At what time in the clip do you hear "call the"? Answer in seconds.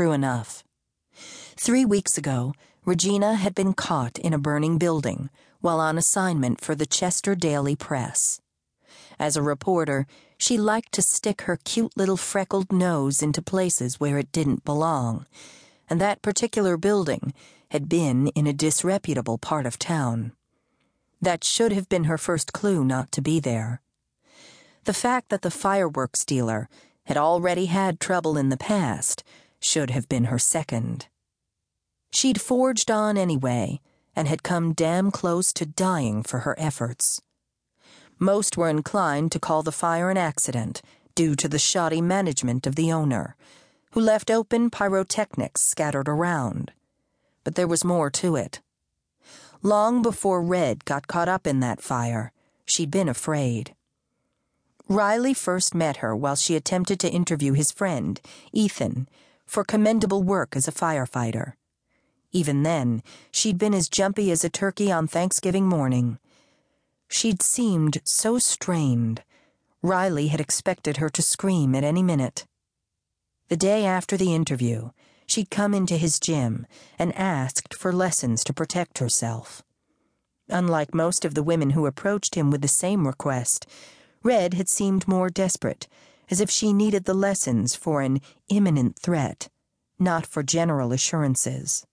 39.38-39.72